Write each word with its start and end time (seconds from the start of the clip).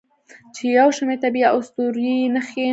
چې 0.55 0.65
یو 0.77 0.89
شمیر 0.97 1.19
طبیعي 1.23 1.47
او 1.51 1.57
اسطوروي 1.61 2.17
نښې 2.35 2.67